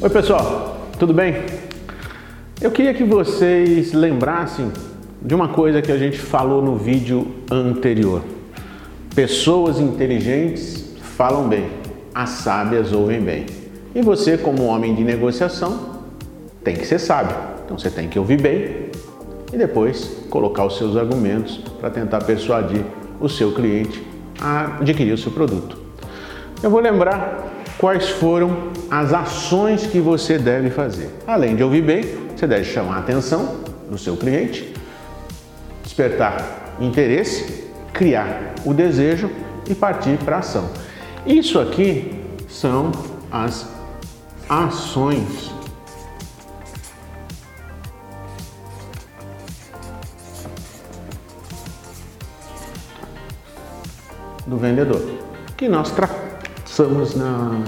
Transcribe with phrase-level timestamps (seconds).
[0.00, 1.34] Oi, pessoal, tudo bem?
[2.60, 4.70] Eu queria que vocês lembrassem
[5.20, 8.22] de uma coisa que a gente falou no vídeo anterior.
[9.12, 11.68] Pessoas inteligentes falam bem,
[12.14, 13.46] as sábias ouvem bem.
[13.92, 16.04] E você, como homem de negociação,
[16.62, 17.36] tem que ser sábio.
[17.64, 18.90] Então você tem que ouvir bem
[19.52, 22.84] e depois colocar os seus argumentos para tentar persuadir
[23.20, 24.00] o seu cliente
[24.40, 25.76] a adquirir o seu produto.
[26.62, 27.47] Eu vou lembrar
[27.78, 31.10] quais foram as ações que você deve fazer.
[31.26, 32.04] Além de ouvir bem,
[32.36, 34.74] você deve chamar a atenção do seu cliente,
[35.84, 39.30] despertar interesse, criar o desejo
[39.68, 40.70] e partir para a ação.
[41.24, 42.90] Isso aqui são
[43.30, 43.68] as
[44.48, 45.52] ações
[54.46, 55.02] do vendedor,
[55.56, 55.90] que nós
[56.78, 57.60] traçamos na,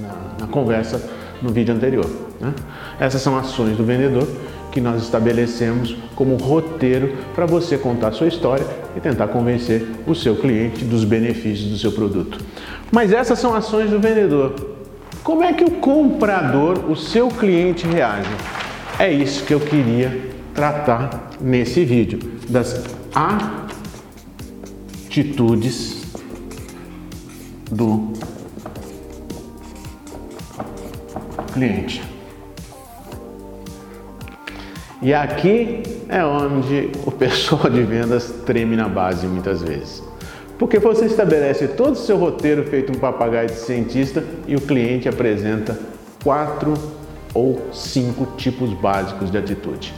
[0.00, 1.00] na, na conversa
[1.40, 2.10] no vídeo anterior.
[2.40, 2.52] Né?
[2.98, 4.26] Essas são ações do vendedor
[4.72, 10.14] que nós estabelecemos como roteiro para você contar a sua história e tentar convencer o
[10.14, 12.38] seu cliente dos benefícios do seu produto.
[12.90, 14.54] Mas essas são ações do vendedor.
[15.22, 18.28] Como é que o comprador, o seu cliente, reage?
[18.98, 22.82] É isso que eu queria tratar nesse vídeo, das
[25.08, 26.02] atitudes
[27.70, 28.12] do
[31.52, 32.02] cliente.
[35.00, 40.02] E aqui é onde o pessoal de vendas treme na base muitas vezes.
[40.58, 45.08] Porque você estabelece todo o seu roteiro feito um papagaio de cientista e o cliente
[45.08, 45.76] apresenta
[46.22, 46.74] quatro
[47.34, 49.92] ou cinco tipos básicos de atitude.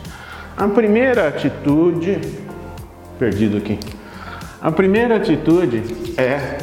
[0.57, 2.19] A primeira atitude,
[3.19, 3.79] perdido aqui.
[4.63, 5.83] A primeira atitude
[6.17, 6.57] é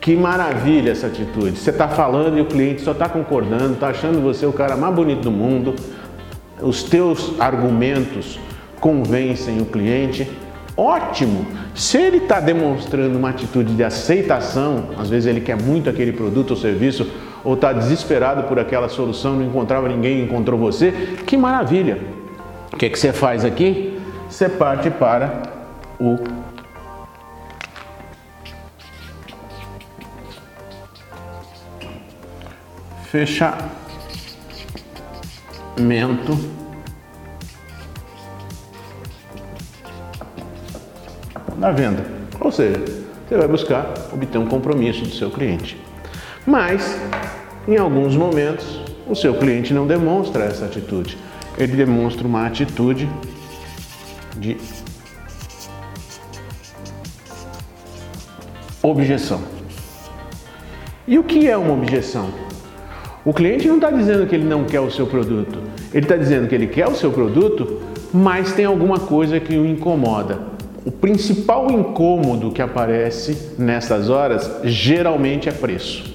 [0.00, 1.56] Que maravilha essa atitude.
[1.56, 4.94] Você está falando e o cliente só está concordando, está achando você o cara mais
[4.94, 5.74] bonito do mundo.
[6.60, 8.38] Os teus argumentos
[8.80, 10.30] convencem o cliente.
[10.76, 11.46] Ótimo!
[11.74, 16.50] Se ele está demonstrando uma atitude de aceitação, às vezes ele quer muito aquele produto
[16.50, 17.10] ou serviço,
[17.42, 20.92] ou está desesperado por aquela solução, não encontrava ninguém, encontrou você,
[21.26, 21.98] que maravilha!
[22.72, 23.94] O que, que você faz aqui?
[24.34, 25.42] você parte para
[26.00, 26.18] o
[33.14, 33.70] fechamento
[41.56, 42.04] da venda.
[42.40, 42.84] Ou seja,
[43.28, 45.80] você vai buscar obter um compromisso do seu cliente.
[46.44, 46.98] Mas,
[47.68, 51.16] em alguns momentos, o seu cliente não demonstra essa atitude.
[51.56, 53.08] Ele demonstra uma atitude
[54.36, 54.56] de
[58.82, 59.40] objeção.
[61.06, 62.43] E o que é uma objeção?
[63.24, 65.58] O cliente não está dizendo que ele não quer o seu produto,
[65.94, 67.80] ele está dizendo que ele quer o seu produto,
[68.12, 70.38] mas tem alguma coisa que o incomoda.
[70.84, 76.12] O principal incômodo que aparece nessas horas geralmente é preço.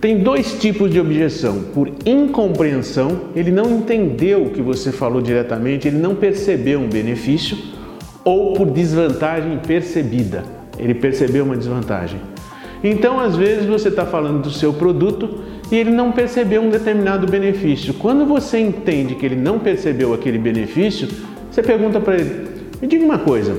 [0.00, 1.62] Tem dois tipos de objeção.
[1.74, 7.58] Por incompreensão, ele não entendeu o que você falou diretamente, ele não percebeu um benefício,
[8.24, 10.42] ou por desvantagem percebida,
[10.78, 12.18] ele percebeu uma desvantagem.
[12.82, 17.26] Então, às vezes, você está falando do seu produto e ele não percebeu um determinado
[17.26, 17.94] benefício.
[17.94, 21.08] Quando você entende que ele não percebeu aquele benefício,
[21.50, 22.48] você pergunta para ele:
[22.80, 23.56] me diga uma coisa,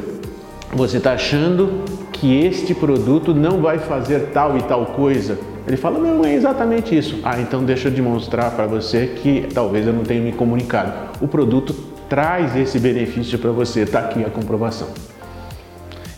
[0.72, 5.40] você está achando que este produto não vai fazer tal e tal coisa?
[5.68, 7.20] Ele fala: Não, é exatamente isso.
[7.24, 10.94] Ah, então deixa eu demonstrar para você que talvez eu não tenha me comunicado.
[11.20, 11.74] O produto
[12.08, 14.90] traz esse benefício para você, está aqui a comprovação.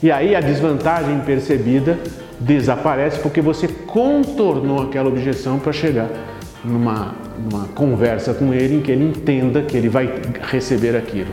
[0.03, 1.97] E aí a desvantagem percebida
[2.39, 6.09] desaparece porque você contornou aquela objeção para chegar
[6.63, 10.09] numa, numa conversa com ele em que ele entenda que ele vai
[10.49, 11.31] receber aquilo.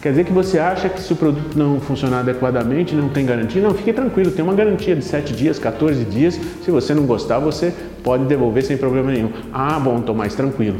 [0.00, 3.60] Quer dizer que você acha que se o produto não funcionar adequadamente, não tem garantia?
[3.62, 6.38] Não, fique tranquilo, tem uma garantia de 7 dias, 14 dias.
[6.64, 7.72] Se você não gostar, você
[8.04, 9.30] pode devolver sem problema nenhum.
[9.52, 10.76] Ah, bom, estou mais tranquilo.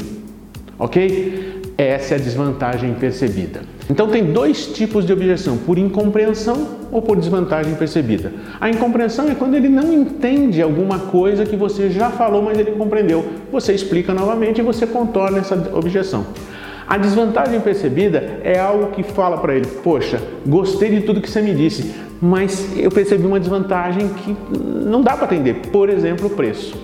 [0.79, 1.73] Ok?
[1.77, 3.61] Essa é a desvantagem percebida.
[3.89, 8.31] Então tem dois tipos de objeção, por incompreensão ou por desvantagem percebida.
[8.59, 12.71] A incompreensão é quando ele não entende alguma coisa que você já falou, mas ele
[12.71, 13.25] compreendeu.
[13.51, 16.25] Você explica novamente e você contorna essa objeção.
[16.87, 21.41] A desvantagem percebida é algo que fala para ele: Poxa, gostei de tudo que você
[21.41, 25.55] me disse, mas eu percebi uma desvantagem que não dá para atender.
[25.69, 26.77] Por exemplo, o preço.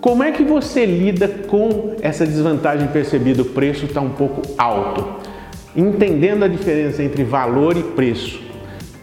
[0.00, 3.42] Como é que você lida com essa desvantagem percebida?
[3.42, 5.04] O preço está um pouco alto.
[5.76, 8.47] entendendo a diferença entre valor e preço.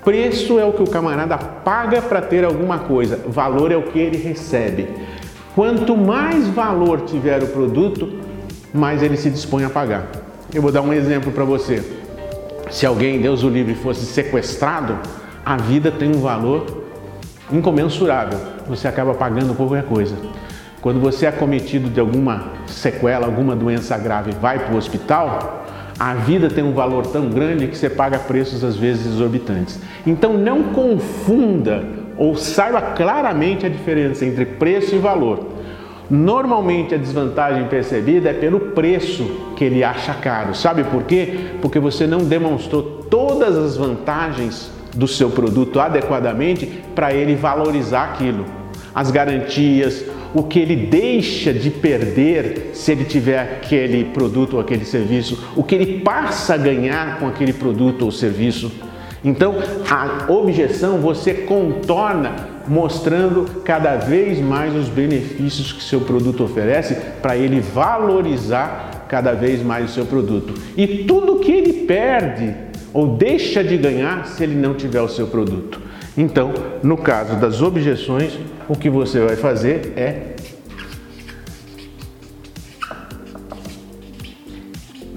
[0.05, 3.97] Preço é o que o camarada paga para ter alguma coisa, valor é o que
[3.97, 4.87] ele recebe.
[5.55, 8.19] Quanto mais valor tiver o produto,
[8.71, 10.05] mais ele se dispõe a pagar.
[10.53, 11.83] Eu vou dar um exemplo para você.
[12.69, 14.95] Se alguém, Deus o livre, fosse sequestrado,
[15.43, 16.83] a vida tem um valor
[17.51, 18.37] incomensurável.
[18.67, 20.15] Você acaba pagando qualquer coisa.
[20.81, 25.64] Quando você é cometido de alguma sequela, alguma doença grave vai para o hospital,
[25.97, 29.79] a vida tem um valor tão grande que você paga preços às vezes exorbitantes.
[30.05, 31.85] Então não confunda
[32.17, 35.55] ou saiba claramente a diferença entre preço e valor.
[36.09, 39.23] Normalmente a desvantagem percebida é pelo preço
[39.55, 40.53] que ele acha caro.
[40.53, 41.51] Sabe por quê?
[41.61, 48.45] Porque você não demonstrou todas as vantagens do seu produto adequadamente para ele valorizar aquilo.
[48.93, 50.05] As garantias,
[50.35, 55.63] o que ele deixa de perder se ele tiver aquele produto ou aquele serviço, o
[55.63, 58.69] que ele passa a ganhar com aquele produto ou serviço.
[59.23, 59.55] Então,
[59.89, 62.35] a objeção você contorna
[62.67, 69.63] mostrando cada vez mais os benefícios que seu produto oferece para ele valorizar cada vez
[69.63, 70.53] mais o seu produto.
[70.75, 72.53] E tudo que ele perde
[72.93, 75.84] ou deixa de ganhar se ele não tiver o seu produto.
[76.17, 78.39] Então, no caso das objeções,
[78.69, 80.35] o que você vai fazer é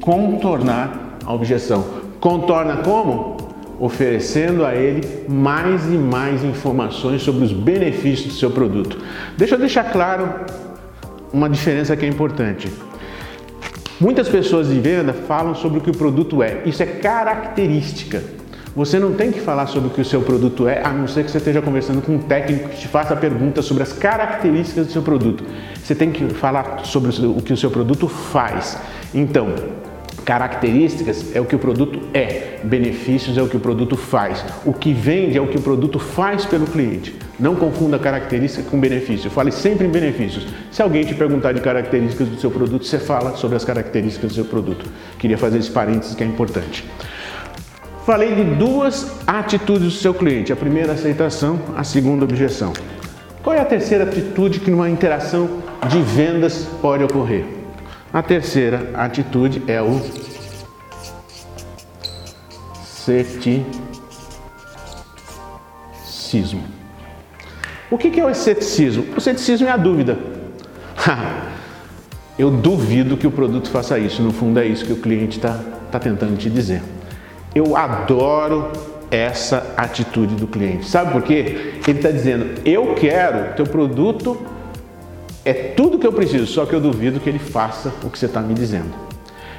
[0.00, 1.84] contornar a objeção.
[2.18, 3.36] Contorna como?
[3.78, 8.98] Oferecendo a ele mais e mais informações sobre os benefícios do seu produto.
[9.36, 10.28] Deixa eu deixar claro
[11.32, 12.72] uma diferença que é importante.
[14.00, 16.62] Muitas pessoas de venda falam sobre o que o produto é.
[16.64, 18.37] Isso é característica.
[18.74, 21.24] Você não tem que falar sobre o que o seu produto é, a não ser
[21.24, 24.92] que você esteja conversando com um técnico que te faça perguntas sobre as características do
[24.92, 25.44] seu produto.
[25.82, 28.78] Você tem que falar sobre o que o seu produto faz.
[29.12, 29.54] Então,
[30.24, 34.44] características é o que o produto é, benefícios é o que o produto faz.
[34.64, 37.16] O que vende é o que o produto faz pelo cliente.
[37.40, 39.30] Não confunda característica com benefício.
[39.30, 40.46] Fale sempre em benefícios.
[40.70, 44.34] Se alguém te perguntar de características do seu produto, você fala sobre as características do
[44.34, 44.84] seu produto.
[45.18, 46.84] Queria fazer esse parênteses que é importante.
[48.08, 52.72] Falei de duas atitudes do seu cliente: a primeira, aceitação, a segunda, objeção.
[53.42, 57.44] Qual é a terceira atitude que numa interação de vendas pode ocorrer?
[58.10, 60.00] A terceira atitude é o
[62.82, 63.66] ceticismo.
[67.90, 69.04] O que é o ceticismo?
[69.18, 70.18] O ceticismo é a dúvida.
[72.38, 74.22] Eu duvido que o produto faça isso.
[74.22, 75.60] No fundo, é isso que o cliente está
[75.92, 76.80] tá tentando te dizer.
[77.58, 78.70] Eu adoro
[79.10, 80.88] essa atitude do cliente.
[80.88, 81.72] Sabe por quê?
[81.88, 84.40] Ele está dizendo: eu quero, teu produto
[85.44, 88.26] é tudo que eu preciso, só que eu duvido que ele faça o que você
[88.26, 88.94] está me dizendo.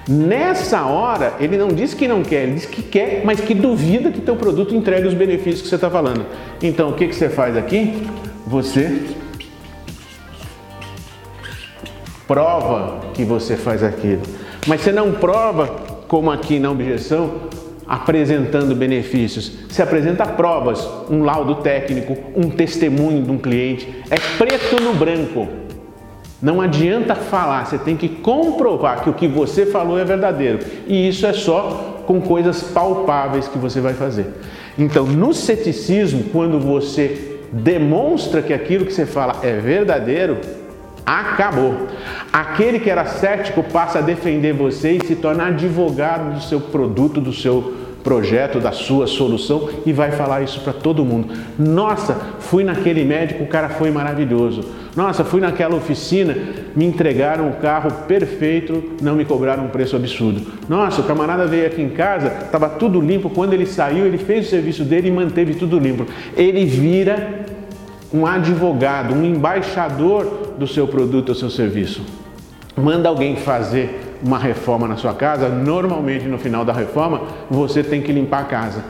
[0.07, 4.09] Nessa hora, ele não diz que não quer, ele diz que quer, mas que duvida
[4.11, 6.25] que teu produto entregue os benefícios que você está falando.
[6.63, 8.07] Então, o que, que você faz aqui?
[8.47, 9.07] Você
[12.25, 14.21] prova que você faz aquilo.
[14.65, 15.67] Mas você não prova,
[16.07, 17.49] como aqui na objeção,
[17.89, 19.51] apresentando benefícios.
[19.67, 24.03] Se apresenta provas, um laudo técnico, um testemunho de um cliente.
[24.11, 25.47] É preto no branco.
[26.39, 30.59] Não adianta falar, você tem que comprovar que o que você falou é verdadeiro.
[30.87, 34.27] E isso é só com coisas palpáveis que você vai fazer.
[34.77, 40.37] Então, no ceticismo, quando você demonstra que aquilo que você fala é verdadeiro,
[41.03, 41.87] acabou.
[42.31, 47.19] Aquele que era cético passa a defender você e se torna advogado do seu produto,
[47.19, 47.78] do seu
[48.09, 51.31] projeto, da sua solução e vai falar isso para todo mundo.
[51.59, 54.65] Nossa, fui naquele médico, o cara foi maravilhoso.
[54.95, 56.35] Nossa, fui naquela oficina,
[56.75, 60.41] me entregaram o carro perfeito, não me cobraram um preço absurdo.
[60.67, 63.29] Nossa, o camarada veio aqui em casa, estava tudo limpo.
[63.29, 66.07] Quando ele saiu, ele fez o serviço dele e manteve tudo limpo.
[66.35, 67.45] Ele vira
[68.11, 72.01] um advogado, um embaixador do seu produto ou seu serviço.
[72.75, 78.01] Manda alguém fazer uma reforma na sua casa, normalmente no final da reforma você tem
[78.01, 78.83] que limpar a casa.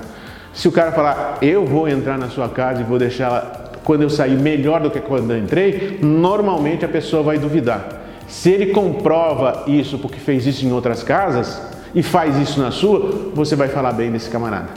[0.54, 4.10] Se o cara falar, eu vou entrar na sua casa e vou deixá-la quando eu
[4.10, 7.88] sair melhor do que quando eu entrei, normalmente a pessoa vai duvidar.
[8.28, 11.62] Se ele comprova isso porque fez isso em outras casas
[11.96, 14.70] e faz isso na sua, você vai falar bem desse camarada.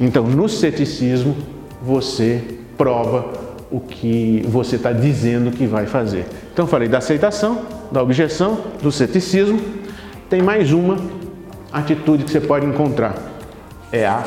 [0.00, 1.36] Então, no ceticismo,
[1.80, 2.42] você
[2.76, 3.30] prova
[3.70, 6.26] o que você está dizendo que vai fazer.
[6.52, 9.60] Então, falei da aceitação, da objeção, do ceticismo
[10.28, 10.96] tem mais uma
[11.72, 13.14] atitude que você pode encontrar.
[13.92, 14.24] É a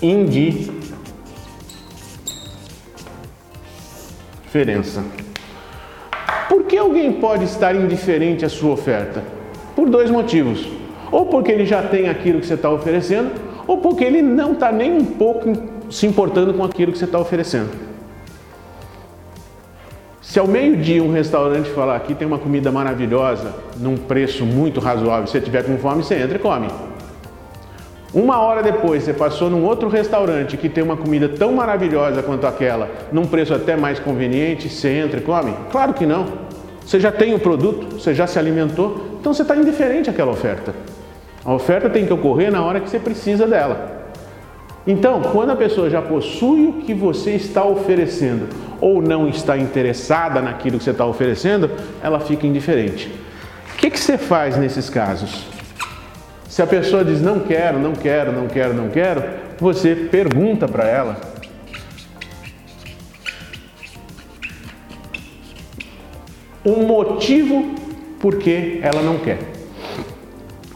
[0.00, 0.76] indiferença.
[6.48, 9.24] Por que alguém pode estar indiferente à sua oferta?
[9.74, 10.68] Por dois motivos.
[11.10, 13.32] Ou porque ele já tem aquilo que você está oferecendo,
[13.66, 15.52] ou porque ele não está nem um pouco
[15.90, 17.70] se importando com aquilo que você está oferecendo.
[20.36, 25.26] Se ao meio-dia um restaurante falar aqui tem uma comida maravilhosa, num preço muito razoável,
[25.26, 26.68] se você tiver com fome, você entra e come.
[28.12, 32.46] Uma hora depois você passou num outro restaurante que tem uma comida tão maravilhosa quanto
[32.46, 35.54] aquela, num preço até mais conveniente, você entra e come?
[35.72, 36.26] Claro que não.
[36.84, 40.74] Você já tem o produto, você já se alimentou, então você está indiferente àquela oferta.
[41.46, 44.05] A oferta tem que ocorrer na hora que você precisa dela.
[44.86, 48.48] Então, quando a pessoa já possui o que você está oferecendo
[48.80, 53.10] ou não está interessada naquilo que você está oferecendo, ela fica indiferente.
[53.72, 55.44] O que, que você faz nesses casos?
[56.48, 59.24] Se a pessoa diz não quero, não quero, não quero, não quero,
[59.58, 61.20] você pergunta para ela.
[66.64, 67.74] Um motivo
[68.20, 69.38] por que ela não quer.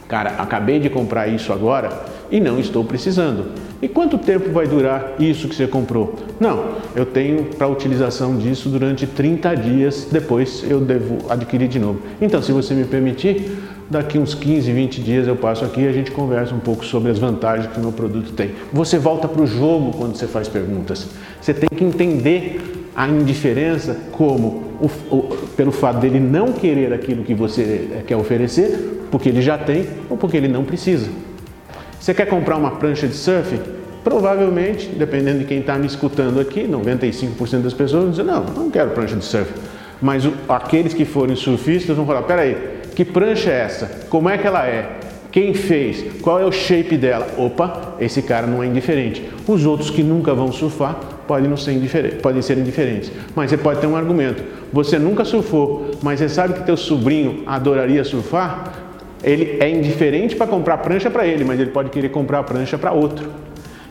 [0.07, 3.70] Cara, acabei de comprar isso agora e não estou precisando.
[3.81, 6.15] E quanto tempo vai durar isso que você comprou?
[6.39, 11.99] Não, eu tenho para utilização disso durante 30 dias, depois eu devo adquirir de novo.
[12.21, 13.51] Então, se você me permitir,
[13.89, 17.09] daqui uns 15, 20 dias eu passo aqui e a gente conversa um pouco sobre
[17.09, 18.51] as vantagens que o meu produto tem.
[18.71, 21.07] Você volta para o jogo quando você faz perguntas.
[21.41, 27.23] Você tem que entender a indiferença como o, o, pelo fato dele não querer aquilo
[27.23, 31.09] que você eh, quer oferecer, porque ele já tem ou porque ele não precisa.
[32.01, 33.59] Você quer comprar uma prancha de surf?
[34.03, 38.71] Provavelmente, dependendo de quem está me escutando aqui, 95% das pessoas vão dizer: Não, não
[38.71, 39.53] quero prancha de surf.
[40.01, 42.57] Mas aqueles que forem surfistas vão falar: Peraí,
[42.95, 43.85] que prancha é essa?
[44.09, 44.97] Como é que ela é?
[45.31, 46.19] Quem fez?
[46.23, 47.27] Qual é o shape dela?
[47.37, 49.29] Opa, esse cara não é indiferente.
[49.47, 50.95] Os outros que nunca vão surfar
[51.27, 53.11] podem, não ser, indiferentes, podem ser indiferentes.
[53.35, 54.41] Mas você pode ter um argumento.
[54.73, 58.90] Você nunca surfou, mas você sabe que teu sobrinho adoraria surfar?
[59.23, 62.91] Ele é indiferente para comprar prancha para ele, mas ele pode querer comprar prancha para
[62.91, 63.29] outro.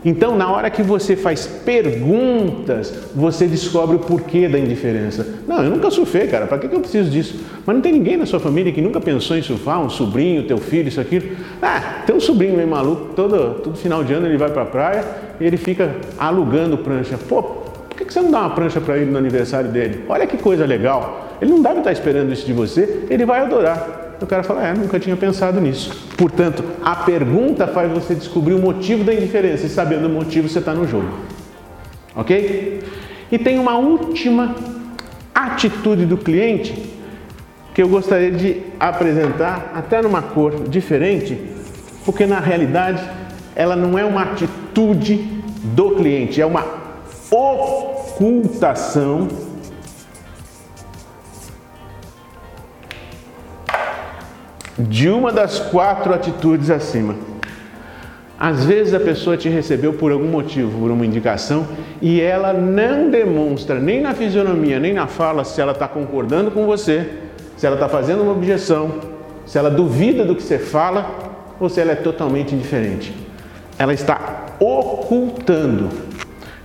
[0.03, 5.27] Então, na hora que você faz perguntas, você descobre o porquê da indiferença.
[5.47, 7.39] Não, eu nunca surfei, cara, para que eu preciso disso?
[7.63, 10.57] Mas não tem ninguém na sua família que nunca pensou em surfar, um sobrinho, teu
[10.57, 11.37] filho, isso, aquilo.
[11.61, 14.65] Ah, tem um sobrinho meio maluco, todo, todo final de ano ele vai para a
[14.65, 15.05] praia
[15.39, 17.15] e ele fica alugando prancha.
[17.29, 20.03] Pô, por que você não dá uma prancha para ele no aniversário dele?
[20.09, 21.37] Olha que coisa legal.
[21.39, 24.10] Ele não deve estar esperando isso de você, ele vai adorar.
[24.21, 26.07] O cara fala, é, nunca tinha pensado nisso.
[26.15, 30.59] Portanto, a pergunta faz você descobrir o motivo da indiferença e sabendo o motivo você
[30.59, 31.09] está no jogo.
[32.15, 32.83] Ok?
[33.31, 34.55] E tem uma última
[35.33, 36.91] atitude do cliente
[37.73, 41.39] que eu gostaria de apresentar, até numa cor diferente,
[42.05, 43.01] porque na realidade
[43.55, 45.17] ela não é uma atitude
[45.63, 46.65] do cliente, é uma
[47.31, 49.27] ocultação
[54.83, 57.15] de uma das quatro atitudes acima.
[58.39, 61.67] Às vezes a pessoa te recebeu por algum motivo, por uma indicação,
[62.01, 66.65] e ela não demonstra nem na fisionomia, nem na fala se ela está concordando com
[66.65, 67.07] você,
[67.55, 68.95] se ela está fazendo uma objeção,
[69.45, 71.05] se ela duvida do que você fala
[71.59, 73.13] ou se ela é totalmente indiferente.
[73.77, 75.89] Ela está ocultando.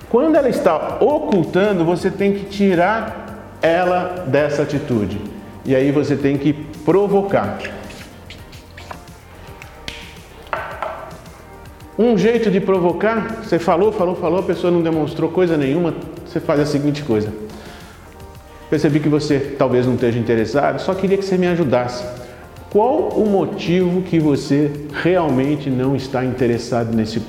[0.08, 5.20] Quando ela está ocultando, você tem que tirar ela dessa atitude.
[5.64, 7.58] E aí você tem que provocar.
[11.98, 15.94] Um jeito de provocar, você falou, falou, falou, a pessoa não demonstrou coisa nenhuma,
[16.26, 17.32] você faz a seguinte coisa.
[18.68, 22.04] Percebi que você talvez não esteja interessado, só queria que você me ajudasse.
[22.68, 27.22] Qual o motivo que você realmente não está interessado nesse,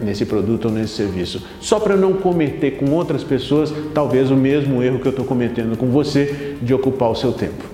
[0.00, 1.46] nesse produto ou nesse serviço?
[1.60, 5.76] Só para não cometer com outras pessoas talvez o mesmo erro que eu estou cometendo
[5.76, 7.67] com você de ocupar o seu tempo.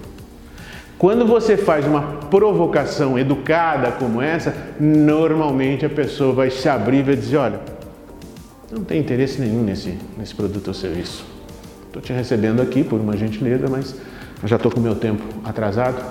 [1.04, 7.02] Quando você faz uma provocação educada como essa, normalmente a pessoa vai se abrir e
[7.02, 7.60] vai dizer: Olha,
[8.72, 11.22] não tem interesse nenhum nesse, nesse produto ou serviço.
[11.88, 13.94] Estou te recebendo aqui por uma gentileza, mas
[14.44, 16.02] já estou com meu tempo atrasado.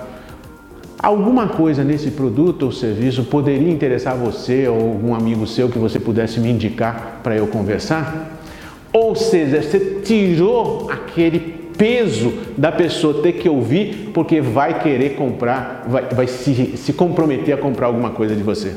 [0.99, 5.99] Alguma coisa nesse produto ou serviço poderia interessar você ou algum amigo seu que você
[5.99, 8.39] pudesse me indicar para eu conversar?
[8.93, 15.85] Ou seja, você tirou aquele peso da pessoa ter que ouvir porque vai querer comprar,
[15.87, 18.75] vai, vai se, se comprometer a comprar alguma coisa de você.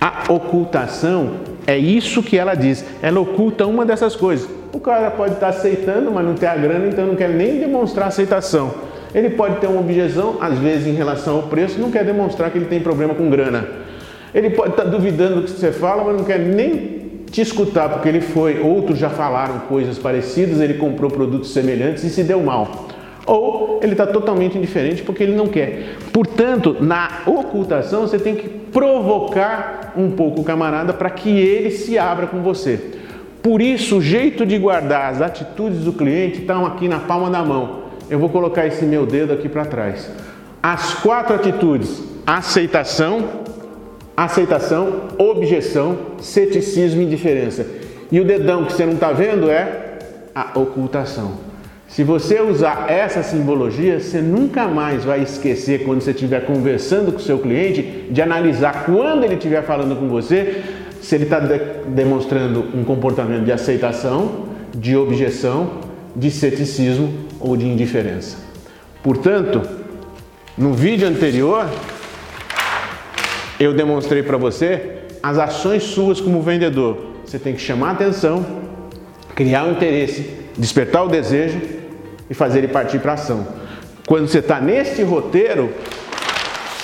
[0.00, 1.34] A ocultação
[1.66, 2.84] é isso que ela diz.
[3.00, 4.48] Ela oculta uma dessas coisas.
[4.72, 8.08] O cara pode estar aceitando, mas não tem a grana, então não quer nem demonstrar
[8.08, 8.74] aceitação.
[9.14, 12.58] Ele pode ter uma objeção, às vezes em relação ao preço, não quer demonstrar que
[12.58, 13.68] ele tem problema com grana.
[14.34, 17.01] Ele pode estar duvidando do que você fala, mas não quer nem
[17.32, 22.10] te escutar, porque ele foi, outros já falaram coisas parecidas, ele comprou produtos semelhantes e
[22.10, 22.88] se deu mal.
[23.24, 25.96] ou ele está totalmente indiferente porque ele não quer.
[26.12, 31.98] Portanto, na ocultação você tem que provocar um pouco o camarada para que ele se
[31.98, 32.78] abra com você.
[33.42, 37.42] Por isso, o jeito de guardar as atitudes do cliente estão aqui na palma da
[37.42, 37.82] mão.
[38.10, 40.10] Eu vou colocar esse meu dedo aqui para trás.
[40.62, 43.41] As quatro atitudes: aceitação,
[44.16, 47.66] aceitação, objeção, ceticismo e indiferença.
[48.10, 49.98] E o dedão que você não está vendo é
[50.34, 51.52] a ocultação.
[51.88, 57.18] Se você usar essa simbologia, você nunca mais vai esquecer quando você estiver conversando com
[57.18, 60.62] o seu cliente de analisar quando ele estiver falando com você
[61.02, 65.80] se ele está de demonstrando um comportamento de aceitação, de objeção,
[66.16, 68.38] de ceticismo ou de indiferença.
[69.02, 69.60] Portanto,
[70.56, 71.66] no vídeo anterior,
[73.62, 77.12] eu demonstrei para você as ações suas como vendedor.
[77.24, 78.44] Você tem que chamar atenção,
[79.34, 80.28] criar o um interesse,
[80.58, 81.60] despertar o desejo
[82.28, 83.46] e fazer ele partir para ação.
[84.06, 85.70] Quando você está neste roteiro,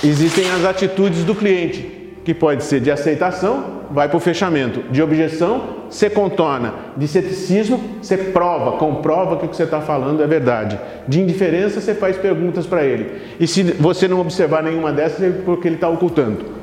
[0.03, 5.01] existem as atitudes do cliente, que pode ser de aceitação, vai para o fechamento, de
[5.01, 10.27] objeção, você contorna, de ceticismo, você prova, comprova que o que você está falando é
[10.27, 13.21] verdade, de indiferença, você faz perguntas para ele.
[13.39, 16.58] E se você não observar nenhuma dessas, é porque ele está ocultando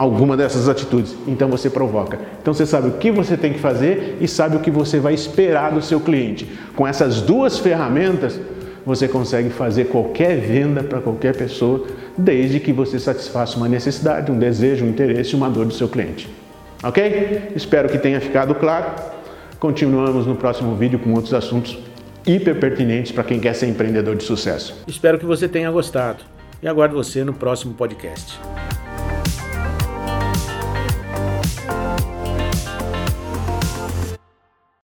[0.00, 1.14] alguma dessas atitudes.
[1.28, 2.18] Então você provoca.
[2.40, 5.12] Então você sabe o que você tem que fazer e sabe o que você vai
[5.12, 6.50] esperar do seu cliente.
[6.74, 8.40] Com essas duas ferramentas,
[8.86, 14.38] você consegue fazer qualquer venda para qualquer pessoa, desde que você satisfaça uma necessidade, um
[14.38, 16.30] desejo, um interesse, uma dor do seu cliente.
[16.82, 17.52] Ok?
[17.54, 18.86] Espero que tenha ficado claro.
[19.58, 21.78] Continuamos no próximo vídeo com outros assuntos
[22.26, 24.82] hiper pertinentes para quem quer ser empreendedor de sucesso.
[24.88, 26.24] Espero que você tenha gostado
[26.62, 28.40] e aguardo você no próximo podcast.